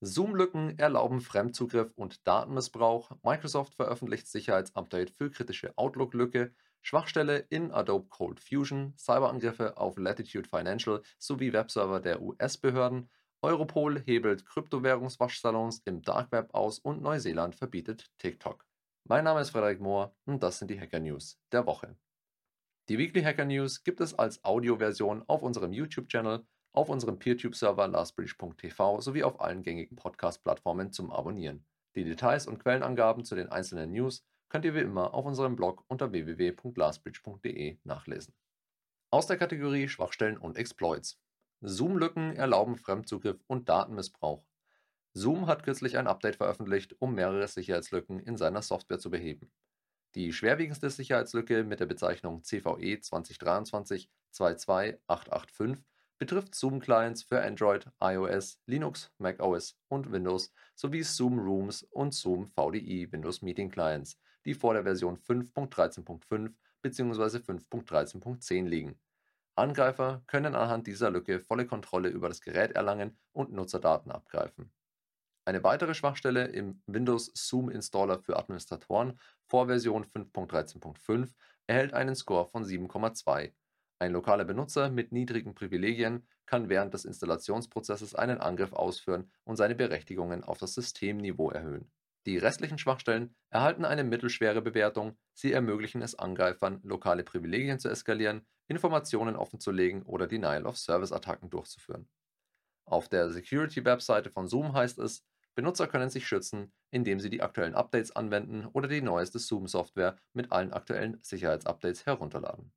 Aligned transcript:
Zoom-Lücken 0.00 0.78
erlauben 0.78 1.20
Fremdzugriff 1.20 1.92
und 1.96 2.24
Datenmissbrauch. 2.26 3.10
Microsoft 3.24 3.74
veröffentlicht 3.74 4.28
Sicherheitsupdate 4.28 5.10
für 5.10 5.30
kritische 5.30 5.76
Outlook-Lücke. 5.76 6.54
Schwachstelle 6.82 7.38
in 7.50 7.72
Adobe 7.72 8.08
Cold 8.08 8.38
Fusion. 8.38 8.94
Cyberangriffe 8.96 9.76
auf 9.76 9.98
Latitude 9.98 10.48
Financial 10.48 11.02
sowie 11.18 11.52
Webserver 11.52 11.98
der 11.98 12.22
US-Behörden. 12.22 13.10
Europol 13.42 14.00
hebelt 14.00 14.46
Kryptowährungswaschsalons 14.46 15.82
im 15.84 16.02
Dark 16.02 16.30
Web 16.30 16.54
aus 16.54 16.78
und 16.78 17.02
Neuseeland 17.02 17.56
verbietet 17.56 18.10
TikTok. 18.18 18.64
Mein 19.04 19.24
Name 19.24 19.40
ist 19.40 19.50
Frederik 19.50 19.80
Mohr 19.80 20.14
und 20.26 20.42
das 20.44 20.60
sind 20.60 20.70
die 20.70 20.80
Hacker 20.80 21.00
News 21.00 21.40
der 21.50 21.66
Woche. 21.66 21.96
Die 22.88 22.98
Weekly 22.98 23.22
Hacker 23.22 23.44
News 23.44 23.82
gibt 23.82 24.00
es 24.00 24.14
als 24.14 24.44
Audioversion 24.44 25.24
auf 25.26 25.42
unserem 25.42 25.72
YouTube-Channel 25.72 26.46
auf 26.78 26.90
unserem 26.90 27.18
PeerTube-Server 27.18 27.88
lastbridge.tv 27.88 29.00
sowie 29.00 29.24
auf 29.24 29.40
allen 29.40 29.64
gängigen 29.64 29.96
Podcast-Plattformen 29.96 30.92
zum 30.92 31.10
Abonnieren. 31.10 31.66
Die 31.96 32.04
Details 32.04 32.46
und 32.46 32.60
Quellenangaben 32.60 33.24
zu 33.24 33.34
den 33.34 33.48
einzelnen 33.48 33.90
News 33.90 34.24
könnt 34.48 34.64
ihr 34.64 34.76
wie 34.76 34.82
immer 34.82 35.12
auf 35.12 35.26
unserem 35.26 35.56
Blog 35.56 35.84
unter 35.88 36.12
www.lastbridge.de 36.12 37.78
nachlesen. 37.82 38.32
Aus 39.10 39.26
der 39.26 39.38
Kategorie 39.38 39.88
Schwachstellen 39.88 40.38
und 40.38 40.56
Exploits. 40.56 41.20
Zoom-Lücken 41.62 42.36
erlauben 42.36 42.76
Fremdzugriff 42.76 43.42
und 43.48 43.68
Datenmissbrauch. 43.68 44.44
Zoom 45.14 45.48
hat 45.48 45.64
kürzlich 45.64 45.98
ein 45.98 46.06
Update 46.06 46.36
veröffentlicht, 46.36 46.94
um 47.00 47.12
mehrere 47.12 47.48
Sicherheitslücken 47.48 48.20
in 48.20 48.36
seiner 48.36 48.62
Software 48.62 49.00
zu 49.00 49.10
beheben. 49.10 49.50
Die 50.14 50.32
schwerwiegendste 50.32 50.90
Sicherheitslücke 50.90 51.64
mit 51.64 51.80
der 51.80 51.86
Bezeichnung 51.86 52.44
CVE 52.44 53.00
2023 53.00 54.08
22885 54.30 55.84
betrifft 56.18 56.54
Zoom-Clients 56.54 57.22
für 57.22 57.42
Android, 57.42 57.86
iOS, 58.00 58.60
Linux, 58.66 59.10
macOS 59.18 59.78
und 59.88 60.10
Windows 60.10 60.52
sowie 60.74 61.02
Zoom 61.02 61.38
Rooms 61.38 61.84
und 61.84 62.12
Zoom 62.12 62.46
VDI 62.46 63.10
Windows 63.12 63.40
Meeting 63.42 63.70
Clients, 63.70 64.18
die 64.44 64.54
vor 64.54 64.74
der 64.74 64.82
Version 64.82 65.16
5.13.5 65.16 66.52
bzw. 66.82 67.38
5.13.10 67.38 68.66
liegen. 68.66 68.98
Angreifer 69.54 70.22
können 70.26 70.54
anhand 70.54 70.86
dieser 70.86 71.10
Lücke 71.10 71.40
volle 71.40 71.66
Kontrolle 71.66 72.08
über 72.08 72.28
das 72.28 72.40
Gerät 72.40 72.72
erlangen 72.72 73.16
und 73.32 73.52
Nutzerdaten 73.52 74.12
abgreifen. 74.12 74.72
Eine 75.44 75.64
weitere 75.64 75.94
Schwachstelle 75.94 76.46
im 76.48 76.82
Windows 76.86 77.32
Zoom 77.34 77.70
Installer 77.70 78.18
für 78.18 78.36
Administratoren 78.36 79.18
vor 79.46 79.66
Version 79.66 80.04
5.13.5 80.04 81.32
erhält 81.66 81.94
einen 81.94 82.14
Score 82.14 82.46
von 82.46 82.64
7,2 82.64 83.52
ein 83.98 84.12
lokaler 84.12 84.44
Benutzer 84.44 84.90
mit 84.90 85.12
niedrigen 85.12 85.54
Privilegien 85.54 86.26
kann 86.46 86.68
während 86.68 86.94
des 86.94 87.04
Installationsprozesses 87.04 88.14
einen 88.14 88.38
Angriff 88.38 88.72
ausführen 88.72 89.30
und 89.44 89.56
seine 89.56 89.74
Berechtigungen 89.74 90.44
auf 90.44 90.58
das 90.58 90.74
Systemniveau 90.74 91.50
erhöhen. 91.50 91.90
Die 92.26 92.38
restlichen 92.38 92.78
Schwachstellen 92.78 93.34
erhalten 93.50 93.84
eine 93.84 94.04
mittelschwere 94.04 94.62
Bewertung, 94.62 95.16
sie 95.34 95.52
ermöglichen 95.52 96.02
es 96.02 96.14
Angreifern, 96.14 96.80
lokale 96.82 97.24
Privilegien 97.24 97.78
zu 97.78 97.88
eskalieren, 97.88 98.46
Informationen 98.66 99.34
offenzulegen 99.34 100.02
oder 100.02 100.26
Denial-of-Service-Attacken 100.26 101.50
durchzuführen. 101.50 102.08
Auf 102.84 103.08
der 103.08 103.30
Security-Webseite 103.30 104.30
von 104.30 104.46
Zoom 104.46 104.74
heißt 104.74 104.98
es, 104.98 105.24
Benutzer 105.54 105.88
können 105.88 106.10
sich 106.10 106.26
schützen, 106.26 106.72
indem 106.90 107.18
sie 107.18 107.30
die 107.30 107.42
aktuellen 107.42 107.74
Updates 107.74 108.14
anwenden 108.14 108.66
oder 108.66 108.88
die 108.88 109.02
neueste 109.02 109.38
Zoom-Software 109.38 110.16
mit 110.32 110.52
allen 110.52 110.72
aktuellen 110.72 111.18
Sicherheitsupdates 111.22 112.06
herunterladen. 112.06 112.72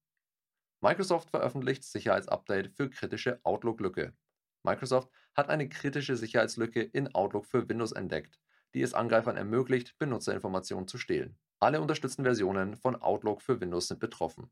Microsoft 0.83 1.29
veröffentlicht 1.29 1.83
Sicherheitsupdate 1.83 2.71
für 2.71 2.89
kritische 2.89 3.39
Outlook-Lücke. 3.43 4.15
Microsoft 4.63 5.11
hat 5.35 5.47
eine 5.47 5.69
kritische 5.69 6.15
Sicherheitslücke 6.15 6.81
in 6.81 7.13
Outlook 7.13 7.45
für 7.45 7.69
Windows 7.69 7.91
entdeckt, 7.91 8.39
die 8.73 8.81
es 8.81 8.95
Angreifern 8.95 9.37
ermöglicht, 9.37 9.95
Benutzerinformationen 9.99 10.87
zu 10.87 10.97
stehlen. 10.97 11.37
Alle 11.59 11.81
unterstützten 11.81 12.23
Versionen 12.23 12.75
von 12.75 12.95
Outlook 12.95 13.43
für 13.43 13.61
Windows 13.61 13.89
sind 13.89 13.99
betroffen. 13.99 14.49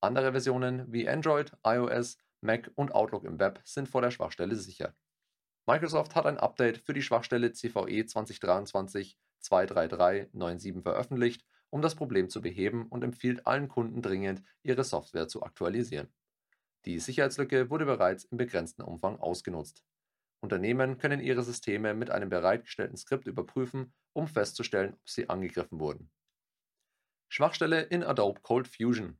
Andere 0.00 0.30
Versionen 0.30 0.92
wie 0.92 1.08
Android, 1.08 1.50
iOS, 1.66 2.16
Mac 2.40 2.70
und 2.76 2.94
Outlook 2.94 3.24
im 3.24 3.40
Web 3.40 3.60
sind 3.64 3.88
vor 3.88 4.02
der 4.02 4.12
Schwachstelle 4.12 4.54
sicher. 4.54 4.94
Microsoft 5.66 6.14
hat 6.14 6.26
ein 6.26 6.38
Update 6.38 6.78
für 6.78 6.92
die 6.92 7.02
Schwachstelle 7.02 7.52
CVE 7.52 8.06
2023 8.06 9.18
23397 9.40 10.82
veröffentlicht 10.82 11.44
um 11.72 11.80
das 11.80 11.94
Problem 11.94 12.28
zu 12.28 12.42
beheben 12.42 12.86
und 12.88 13.02
empfiehlt 13.02 13.46
allen 13.46 13.68
Kunden 13.68 14.02
dringend, 14.02 14.42
ihre 14.62 14.84
Software 14.84 15.26
zu 15.26 15.42
aktualisieren. 15.42 16.12
Die 16.84 16.98
Sicherheitslücke 16.98 17.70
wurde 17.70 17.86
bereits 17.86 18.24
im 18.24 18.36
begrenzten 18.36 18.82
Umfang 18.82 19.18
ausgenutzt. 19.18 19.82
Unternehmen 20.40 20.98
können 20.98 21.20
ihre 21.20 21.42
Systeme 21.42 21.94
mit 21.94 22.10
einem 22.10 22.28
bereitgestellten 22.28 22.96
Skript 22.96 23.26
überprüfen, 23.26 23.94
um 24.12 24.26
festzustellen, 24.28 24.94
ob 24.94 25.08
sie 25.08 25.30
angegriffen 25.30 25.80
wurden. 25.80 26.10
Schwachstelle 27.28 27.80
in 27.80 28.04
Adobe 28.04 28.40
Cold 28.42 28.68
Fusion. 28.68 29.18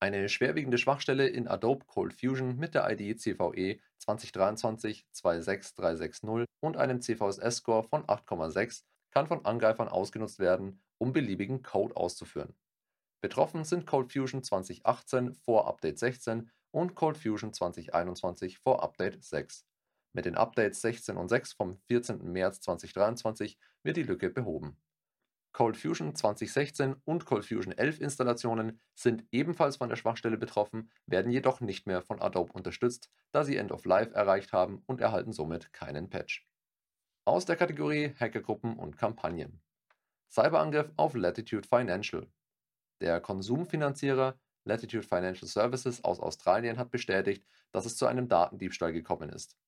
Eine 0.00 0.28
schwerwiegende 0.28 0.78
Schwachstelle 0.78 1.28
in 1.28 1.46
Adobe 1.46 1.84
Cold 1.86 2.14
Fusion 2.14 2.56
mit 2.56 2.74
der 2.74 2.90
ID 2.90 3.20
CVE 3.20 3.78
2023 3.98 5.06
26360 5.12 6.48
und 6.60 6.76
einem 6.76 7.00
CVSS-Score 7.00 7.84
von 7.84 8.04
8,6 8.06 8.82
kann 9.12 9.28
von 9.28 9.44
Angreifern 9.44 9.88
ausgenutzt 9.88 10.40
werden, 10.40 10.82
um 11.02 11.12
beliebigen 11.12 11.64
Code 11.64 11.96
auszuführen. 11.96 12.54
Betroffen 13.20 13.64
sind 13.64 13.88
Cold 13.88 14.12
Fusion 14.12 14.44
2018 14.44 15.34
vor 15.34 15.66
Update 15.66 15.98
16 15.98 16.48
und 16.70 16.94
Cold 16.94 17.18
Fusion 17.18 17.52
2021 17.52 18.60
vor 18.60 18.84
Update 18.84 19.20
6. 19.24 19.66
Mit 20.12 20.26
den 20.26 20.36
Updates 20.36 20.80
16 20.80 21.16
und 21.16 21.28
6 21.28 21.54
vom 21.54 21.76
14. 21.88 22.30
März 22.30 22.60
2023 22.60 23.58
wird 23.82 23.96
die 23.96 24.04
Lücke 24.04 24.30
behoben. 24.30 24.80
Cold 25.50 25.76
Fusion 25.76 26.14
2016 26.14 26.94
und 27.04 27.26
Cold 27.26 27.46
Fusion 27.46 27.76
11 27.76 28.00
Installationen 28.00 28.80
sind 28.94 29.26
ebenfalls 29.32 29.78
von 29.78 29.88
der 29.88 29.96
Schwachstelle 29.96 30.38
betroffen, 30.38 30.88
werden 31.06 31.32
jedoch 31.32 31.60
nicht 31.60 31.84
mehr 31.84 32.02
von 32.02 32.22
Adobe 32.22 32.52
unterstützt, 32.52 33.10
da 33.32 33.42
sie 33.42 33.56
End 33.56 33.72
of 33.72 33.86
Life 33.86 34.14
erreicht 34.14 34.52
haben 34.52 34.84
und 34.86 35.00
erhalten 35.00 35.32
somit 35.32 35.72
keinen 35.72 36.10
Patch. 36.10 36.46
Aus 37.24 37.44
der 37.44 37.56
Kategorie 37.56 38.14
Hackergruppen 38.20 38.78
und 38.78 38.96
Kampagnen. 38.96 39.60
Cyberangriff 40.32 40.90
auf 40.96 41.14
Latitude 41.14 41.68
Financial. 41.68 42.26
Der 43.02 43.20
Konsumfinanzierer 43.20 44.40
Latitude 44.64 45.06
Financial 45.06 45.46
Services 45.46 46.02
aus 46.04 46.20
Australien 46.20 46.78
hat 46.78 46.90
bestätigt, 46.90 47.44
dass 47.70 47.84
es 47.84 47.98
zu 47.98 48.06
einem 48.06 48.28
Datendiebstahl 48.28 48.94
gekommen 48.94 49.28
ist. 49.28 49.58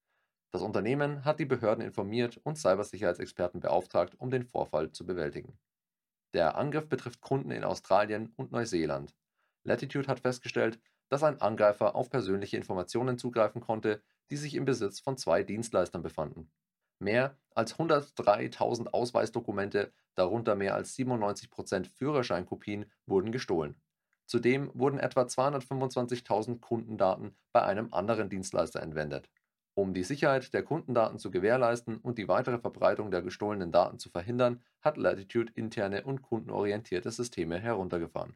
Das 0.52 0.62
Unternehmen 0.62 1.22
hat 1.26 1.38
die 1.38 1.44
Behörden 1.44 1.84
informiert 1.84 2.38
und 2.44 2.56
Cybersicherheitsexperten 2.56 3.60
beauftragt, 3.60 4.14
um 4.18 4.30
den 4.30 4.42
Vorfall 4.42 4.90
zu 4.90 5.04
bewältigen. 5.04 5.58
Der 6.32 6.56
Angriff 6.56 6.88
betrifft 6.88 7.20
Kunden 7.20 7.50
in 7.50 7.62
Australien 7.64 8.32
und 8.36 8.50
Neuseeland. 8.50 9.14
Latitude 9.64 10.08
hat 10.08 10.20
festgestellt, 10.20 10.80
dass 11.10 11.22
ein 11.22 11.42
Angreifer 11.42 11.94
auf 11.94 12.08
persönliche 12.08 12.56
Informationen 12.56 13.18
zugreifen 13.18 13.60
konnte, 13.60 14.02
die 14.30 14.38
sich 14.38 14.54
im 14.54 14.64
Besitz 14.64 14.98
von 14.98 15.18
zwei 15.18 15.42
Dienstleistern 15.42 16.02
befanden. 16.02 16.50
Mehr 17.04 17.36
als 17.54 17.76
103.000 17.76 18.88
Ausweisdokumente, 18.88 19.92
darunter 20.14 20.54
mehr 20.54 20.74
als 20.74 20.96
97% 20.96 21.86
Führerscheinkopien, 21.86 22.90
wurden 23.04 23.30
gestohlen. 23.30 23.76
Zudem 24.24 24.70
wurden 24.72 24.98
etwa 24.98 25.24
225.000 25.24 26.60
Kundendaten 26.60 27.36
bei 27.52 27.60
einem 27.60 27.92
anderen 27.92 28.30
Dienstleister 28.30 28.82
entwendet. 28.82 29.28
Um 29.74 29.92
die 29.92 30.02
Sicherheit 30.02 30.54
der 30.54 30.62
Kundendaten 30.62 31.18
zu 31.18 31.30
gewährleisten 31.30 31.98
und 31.98 32.16
die 32.16 32.26
weitere 32.26 32.58
Verbreitung 32.58 33.10
der 33.10 33.20
gestohlenen 33.20 33.70
Daten 33.70 33.98
zu 33.98 34.08
verhindern, 34.08 34.62
hat 34.80 34.96
Latitude 34.96 35.52
interne 35.56 36.04
und 36.04 36.22
kundenorientierte 36.22 37.10
Systeme 37.10 37.60
heruntergefahren. 37.60 38.34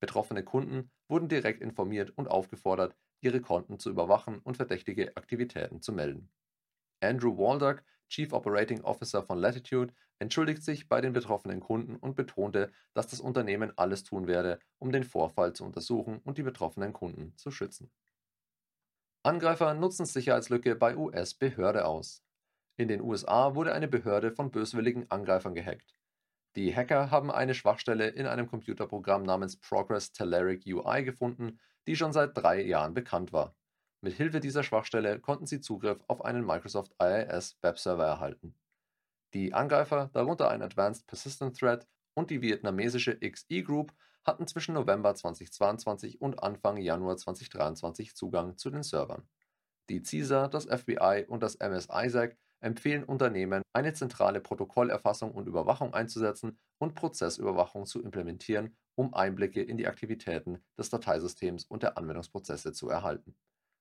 Betroffene 0.00 0.42
Kunden 0.42 0.90
wurden 1.06 1.28
direkt 1.28 1.62
informiert 1.62 2.10
und 2.16 2.26
aufgefordert, 2.26 2.96
ihre 3.20 3.40
Konten 3.40 3.78
zu 3.78 3.88
überwachen 3.88 4.40
und 4.40 4.56
verdächtige 4.56 5.16
Aktivitäten 5.16 5.80
zu 5.80 5.92
melden. 5.92 6.28
Andrew 7.02 7.38
Waldock, 7.38 7.82
Chief 8.10 8.32
Operating 8.34 8.82
Officer 8.82 9.22
von 9.22 9.38
Latitude, 9.38 9.94
entschuldigt 10.18 10.62
sich 10.62 10.88
bei 10.88 11.00
den 11.00 11.14
betroffenen 11.14 11.60
Kunden 11.60 11.96
und 11.96 12.16
betonte, 12.16 12.72
dass 12.92 13.06
das 13.06 13.20
Unternehmen 13.20 13.72
alles 13.76 14.04
tun 14.04 14.26
werde, 14.26 14.58
um 14.78 14.92
den 14.92 15.04
Vorfall 15.04 15.54
zu 15.54 15.64
untersuchen 15.64 16.18
und 16.24 16.36
die 16.36 16.42
betroffenen 16.42 16.92
Kunden 16.92 17.34
zu 17.38 17.50
schützen. 17.50 17.90
Angreifer 19.22 19.74
nutzen 19.74 20.06
Sicherheitslücke 20.06 20.74
bei 20.74 20.96
US-Behörde 20.96 21.84
aus. 21.84 22.22
In 22.76 22.88
den 22.88 23.00
USA 23.00 23.54
wurde 23.54 23.72
eine 23.72 23.88
Behörde 23.88 24.32
von 24.32 24.50
böswilligen 24.50 25.10
Angreifern 25.10 25.54
gehackt. 25.54 25.94
Die 26.56 26.74
Hacker 26.74 27.10
haben 27.12 27.30
eine 27.30 27.54
Schwachstelle 27.54 28.08
in 28.08 28.26
einem 28.26 28.48
Computerprogramm 28.48 29.22
namens 29.22 29.56
Progress 29.56 30.12
Telerik 30.12 30.64
UI 30.66 31.04
gefunden, 31.04 31.60
die 31.86 31.94
schon 31.94 32.12
seit 32.12 32.36
drei 32.36 32.60
Jahren 32.62 32.92
bekannt 32.92 33.32
war. 33.32 33.54
Mit 34.02 34.14
Hilfe 34.14 34.40
dieser 34.40 34.62
Schwachstelle 34.62 35.20
konnten 35.20 35.46
sie 35.46 35.60
Zugriff 35.60 36.02
auf 36.08 36.24
einen 36.24 36.46
Microsoft 36.46 36.94
IIS 37.02 37.58
Webserver 37.60 38.06
erhalten. 38.06 38.54
Die 39.34 39.52
Angreifer, 39.52 40.08
darunter 40.14 40.50
ein 40.50 40.62
Advanced 40.62 41.06
Persistent 41.06 41.58
Threat 41.58 41.86
und 42.14 42.30
die 42.30 42.40
vietnamesische 42.40 43.18
XE 43.18 43.62
Group, 43.62 43.92
hatten 44.24 44.46
zwischen 44.46 44.74
November 44.74 45.14
2022 45.14 46.20
und 46.20 46.42
Anfang 46.42 46.78
Januar 46.78 47.18
2023 47.18 48.14
Zugang 48.16 48.56
zu 48.56 48.70
den 48.70 48.82
Servern. 48.82 49.28
Die 49.90 50.02
CISA, 50.02 50.48
das 50.48 50.64
FBI 50.64 51.26
und 51.28 51.42
das 51.42 51.56
MS 51.56 51.88
ISAC 51.92 52.38
empfehlen 52.60 53.04
Unternehmen, 53.04 53.62
eine 53.74 53.92
zentrale 53.92 54.40
Protokollerfassung 54.40 55.32
und 55.32 55.46
Überwachung 55.46 55.92
einzusetzen 55.92 56.58
und 56.78 56.94
Prozessüberwachung 56.94 57.84
zu 57.84 58.02
implementieren, 58.02 58.76
um 58.94 59.12
Einblicke 59.12 59.62
in 59.62 59.76
die 59.76 59.86
Aktivitäten 59.86 60.62
des 60.78 60.88
Dateisystems 60.88 61.64
und 61.64 61.82
der 61.82 61.98
Anwendungsprozesse 61.98 62.72
zu 62.72 62.88
erhalten. 62.88 63.34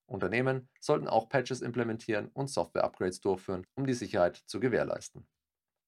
Unternehmen 0.09 0.69
sollten 0.79 1.07
auch 1.07 1.29
Patches 1.29 1.61
implementieren 1.61 2.29
und 2.33 2.49
Software-Upgrades 2.49 3.21
durchführen, 3.21 3.65
um 3.75 3.85
die 3.85 3.93
Sicherheit 3.93 4.35
zu 4.35 4.59
gewährleisten. 4.59 5.27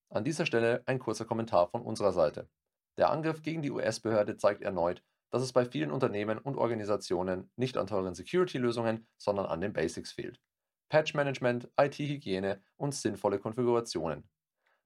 An 0.09 0.23
dieser 0.23 0.45
Stelle 0.45 0.83
ein 0.85 0.99
kurzer 0.99 1.25
Kommentar 1.25 1.69
von 1.69 1.81
unserer 1.81 2.11
Seite. 2.11 2.49
Der 2.97 3.09
Angriff 3.09 3.41
gegen 3.41 3.61
die 3.61 3.71
US-Behörde 3.71 4.37
zeigt 4.37 4.61
erneut, 4.61 5.03
dass 5.29 5.41
es 5.41 5.53
bei 5.53 5.65
vielen 5.65 5.91
Unternehmen 5.91 6.37
und 6.37 6.57
Organisationen 6.57 7.49
nicht 7.55 7.77
an 7.77 7.87
teuren 7.87 8.13
Security-Lösungen, 8.13 9.07
sondern 9.17 9.45
an 9.45 9.61
den 9.61 9.73
Basics 9.73 10.11
fehlt. 10.11 10.41
Patch-Management, 10.89 11.71
IT-Hygiene 11.79 12.61
und 12.75 12.93
sinnvolle 12.93 13.39
Konfigurationen. 13.39 14.29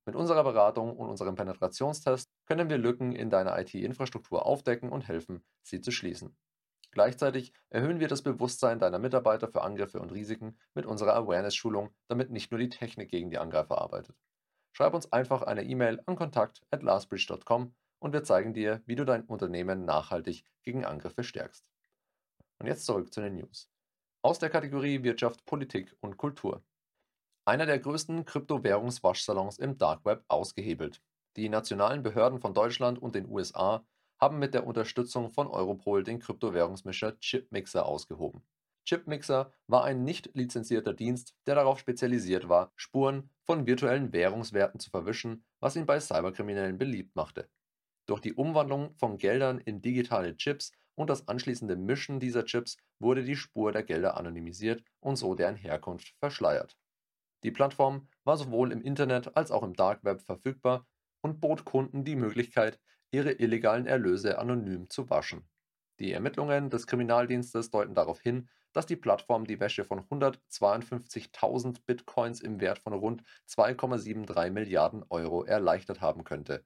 Mit 0.05 0.15
unserer 0.15 0.43
Beratung 0.43 0.95
und 0.95 1.09
unserem 1.09 1.33
Penetrationstest 1.33 2.31
können 2.45 2.69
wir 2.69 2.77
Lücken 2.77 3.15
in 3.15 3.31
deiner 3.31 3.57
IT-Infrastruktur 3.59 4.45
aufdecken 4.45 4.89
und 4.89 5.07
helfen, 5.07 5.43
sie 5.63 5.81
zu 5.81 5.89
schließen. 5.89 6.37
Gleichzeitig 6.95 7.51
erhöhen 7.69 7.99
wir 7.99 8.07
das 8.07 8.21
Bewusstsein 8.21 8.79
deiner 8.79 8.99
Mitarbeiter 8.99 9.49
für 9.49 9.63
Angriffe 9.63 9.99
und 9.99 10.13
Risiken 10.13 10.57
mit 10.73 10.85
unserer 10.85 11.13
Awareness-Schulung, 11.15 11.93
damit 12.07 12.31
nicht 12.31 12.51
nur 12.51 12.59
die 12.59 12.69
Technik 12.69 13.11
gegen 13.11 13.29
die 13.29 13.37
Angreifer 13.37 13.81
arbeitet. 13.81 14.15
Schreib 14.71 14.93
uns 14.93 15.11
einfach 15.11 15.41
eine 15.41 15.63
E-Mail 15.65 16.01
an 16.05 16.15
kontakt@lastbridge.com 16.15 17.75
und 17.99 18.13
wir 18.13 18.23
zeigen 18.23 18.53
dir, 18.53 18.81
wie 18.85 18.95
du 18.95 19.03
dein 19.03 19.25
Unternehmen 19.25 19.83
nachhaltig 19.83 20.45
gegen 20.63 20.85
Angriffe 20.85 21.25
stärkst. 21.25 21.67
Und 22.59 22.67
jetzt 22.67 22.85
zurück 22.85 23.13
zu 23.13 23.19
den 23.19 23.35
News. 23.35 23.69
Aus 24.21 24.39
der 24.39 24.49
Kategorie 24.49 25.03
Wirtschaft, 25.03 25.45
Politik 25.45 25.93
und 25.99 26.15
Kultur. 26.15 26.63
Einer 27.43 27.65
der 27.65 27.79
größten 27.79 28.23
Kryptowährungswaschsalons 28.23 29.59
im 29.59 29.77
Dark 29.77 30.05
Web 30.05 30.23
ausgehebelt. 30.29 31.01
Die 31.35 31.49
nationalen 31.49 32.03
Behörden 32.03 32.39
von 32.39 32.53
Deutschland 32.53 33.01
und 33.01 33.15
den 33.15 33.27
USA 33.27 33.85
haben 34.19 34.39
mit 34.39 34.53
der 34.53 34.65
Unterstützung 34.65 35.29
von 35.29 35.47
Europol 35.47 36.03
den 36.03 36.19
Kryptowährungsmischer 36.19 37.19
Chipmixer 37.19 37.85
ausgehoben. 37.85 38.43
Chipmixer 38.85 39.51
war 39.67 39.83
ein 39.83 40.03
nicht 40.03 40.29
lizenzierter 40.35 40.93
Dienst, 40.93 41.35
der 41.47 41.55
darauf 41.55 41.79
spezialisiert 41.79 42.47
war, 42.49 42.71
Spuren 42.75 43.29
von 43.43 43.65
virtuellen 43.65 44.13
Währungswerten 44.13 44.79
zu 44.79 44.89
verwischen, 44.89 45.43
was 45.59 45.75
ihn 45.75 45.85
bei 45.85 45.99
Cyberkriminellen 45.99 46.77
beliebt 46.77 47.15
machte. 47.15 47.49
Durch 48.05 48.21
die 48.21 48.33
Umwandlung 48.33 48.93
von 48.95 49.17
Geldern 49.17 49.57
in 49.57 49.81
digitale 49.81 50.37
Chips 50.37 50.71
und 50.93 51.09
das 51.09 51.27
anschließende 51.27 51.75
Mischen 51.75 52.19
dieser 52.19 52.45
Chips 52.45 52.77
wurde 52.99 53.23
die 53.23 53.35
Spur 53.35 53.71
der 53.71 53.83
Gelder 53.83 54.17
anonymisiert 54.17 54.83
und 54.99 55.15
so 55.15 55.33
deren 55.33 55.55
Herkunft 55.55 56.13
verschleiert. 56.19 56.77
Die 57.43 57.51
Plattform 57.51 58.07
war 58.23 58.37
sowohl 58.37 58.71
im 58.71 58.81
Internet 58.81 59.35
als 59.35 59.51
auch 59.51 59.63
im 59.63 59.73
Dark 59.73 60.03
Web 60.03 60.21
verfügbar 60.21 60.87
und 61.21 61.41
bot 61.41 61.65
Kunden 61.65 62.03
die 62.03 62.15
Möglichkeit, 62.15 62.79
ihre 63.15 63.31
illegalen 63.31 63.87
Erlöse 63.87 64.37
anonym 64.37 64.89
zu 64.89 65.09
waschen. 65.09 65.47
Die 65.99 66.11
Ermittlungen 66.11 66.69
des 66.69 66.85
Kriminaldienstes 66.85 67.71
deuten 67.71 67.95
darauf 67.95 68.19
hin, 68.19 68.49
dass 68.73 68.85
die 68.85 68.97
Plattform 68.97 69.45
die 69.45 69.59
Wäsche 69.59 69.85
von 69.85 70.01
152.000 70.01 71.77
Bitcoins 71.85 72.41
im 72.41 72.59
Wert 72.59 72.79
von 72.79 72.93
rund 72.93 73.23
2,73 73.49 74.51
Milliarden 74.51 75.03
Euro 75.09 75.43
erleichtert 75.43 76.01
haben 76.01 76.23
könnte 76.23 76.65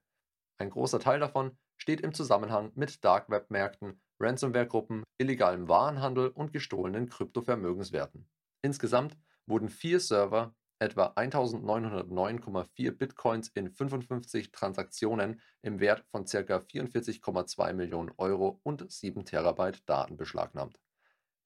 ein 0.59 0.69
großer 0.69 0.99
Teil 0.99 1.19
davon 1.19 1.57
steht 1.77 2.01
im 2.01 2.13
Zusammenhang 2.13 2.73
mit 2.75 3.03
Dark-Web-Märkten, 3.05 4.01
Ransomware-Gruppen, 4.19 5.03
illegalem 5.17 5.69
Warenhandel 5.69 6.27
und 6.27 6.51
gestohlenen 6.51 7.07
Kryptovermögenswerten. 7.07 8.29
Insgesamt 8.61 9.17
wurden 9.45 9.69
vier 9.69 10.01
Server, 10.01 10.53
etwa 10.79 11.07
1909,4 11.15 12.91
Bitcoins 12.91 13.49
in 13.49 13.69
55 13.69 14.51
Transaktionen 14.51 15.41
im 15.61 15.79
Wert 15.79 16.05
von 16.09 16.25
ca. 16.25 16.37
44,2 16.39 17.73
Millionen 17.73 18.11
Euro 18.17 18.61
und 18.63 18.89
7 18.89 19.25
Terabyte 19.25 19.87
Daten 19.87 20.15
beschlagnahmt. 20.15 20.79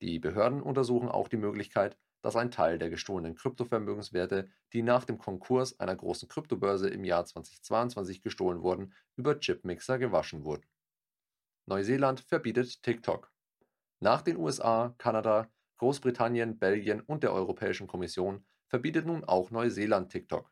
Die 0.02 0.20
Behörden 0.20 0.62
untersuchen 0.62 1.10
auch 1.10 1.28
die 1.28 1.38
Möglichkeit, 1.38 1.98
dass 2.22 2.36
ein 2.36 2.52
Teil 2.52 2.78
der 2.78 2.90
gestohlenen 2.90 3.36
Kryptovermögenswerte, 3.36 4.50
die 4.72 4.82
nach 4.82 5.04
dem 5.04 5.18
Konkurs 5.18 5.80
einer 5.80 5.96
großen 5.96 6.30
Kryptobörse 6.30 6.90
im 6.90 7.04
Jahr 7.04 7.26
2022 7.26 8.22
gestohlen 8.22 8.62
wurden, 8.62 8.94
über 9.16 9.40
Chipmixer 9.40 9.98
gewaschen 9.98 10.46
wurden. 10.46 10.66
Neuseeland 11.66 12.22
verbietet 12.22 12.82
TikTok. 12.84 13.32
Nach 14.00 14.22
den 14.22 14.38
USA, 14.38 14.94
Kanada, 14.98 15.50
Großbritannien, 15.78 16.60
Belgien 16.60 17.02
und 17.02 17.24
der 17.24 17.34
Europäischen 17.34 17.88
Kommission 17.88 18.46
verbietet 18.74 19.06
nun 19.06 19.24
auch 19.24 19.52
Neuseeland 19.52 20.12
TikTok. 20.12 20.52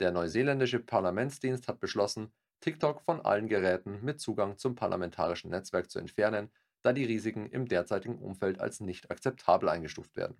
Der 0.00 0.12
neuseeländische 0.12 0.80
Parlamentsdienst 0.80 1.66
hat 1.66 1.80
beschlossen, 1.80 2.30
TikTok 2.60 3.00
von 3.00 3.22
allen 3.22 3.48
Geräten 3.48 4.04
mit 4.04 4.20
Zugang 4.20 4.58
zum 4.58 4.74
parlamentarischen 4.74 5.50
Netzwerk 5.50 5.90
zu 5.90 5.98
entfernen, 5.98 6.50
da 6.82 6.92
die 6.92 7.06
Risiken 7.06 7.46
im 7.46 7.66
derzeitigen 7.66 8.18
Umfeld 8.18 8.60
als 8.60 8.80
nicht 8.80 9.10
akzeptabel 9.10 9.70
eingestuft 9.70 10.14
werden. 10.14 10.36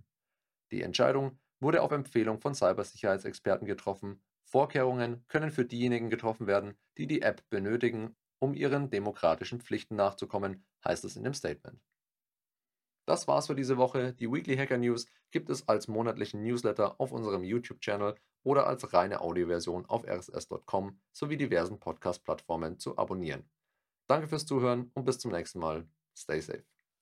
Die 0.71 0.83
Entscheidung 0.83 1.39
wurde 1.61 1.81
auf 1.81 1.93
Empfehlung 1.93 2.43
von 2.43 2.55
Cybersicherheitsexperten 2.55 3.67
getroffen. 3.67 4.23
Vorkehrungen 4.45 5.25
können 5.29 5.51
für 5.51 5.65
diejenigen 5.65 6.11
getroffen 6.11 6.47
werden, 6.47 6.77
die 6.99 7.07
die 7.07 7.23
App 7.23 7.43
benötigen, 7.49 8.17
um 8.39 8.53
ihren 8.53 8.91
demokratischen 8.91 9.63
Pflichten 9.63 9.97
nachzukommen, 9.97 10.67
heißt 10.85 11.07
es 11.07 11.17
in 11.17 11.25
dem 11.25 11.33
Statement. 11.33 11.88
Das 13.09 13.27
war's 13.27 13.47
für 13.47 13.55
diese 13.55 13.79
Woche. 13.79 14.13
Die 14.13 14.31
Weekly 14.31 14.55
Hacker 14.55 14.77
News 14.77 15.07
gibt 15.31 15.49
es 15.49 15.67
als 15.67 15.89
monatlichen 15.89 16.43
Newsletter 16.43 17.01
auf 17.01 17.11
unserem 17.11 17.43
YouTube-Channel 17.43 18.15
oder 18.43 18.67
als 18.67 18.93
reine 18.93 19.23
Audioversion 19.23 19.87
auf 19.87 20.05
rss.com 20.07 21.01
sowie 21.11 21.39
diversen 21.39 21.81
Podcast-Plattformen 21.81 22.79
zu 22.79 22.99
abonnieren. 22.99 23.49
Danke 24.09 24.29
fürs 24.29 24.45
Zuhören 24.45 24.91
und 24.93 25.07
bis 25.07 25.19
zum 25.19 25.33
nächsten 25.33 25.59
Mal. 25.59 25.89
Stay 26.15 26.41
safe. 26.43 26.78